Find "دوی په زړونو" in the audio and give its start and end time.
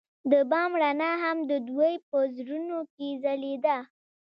1.69-2.79